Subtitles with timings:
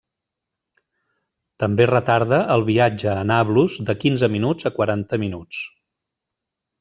[1.63, 5.61] També retarda el viatge a Nablus de quinze minuts a quaranta minuts.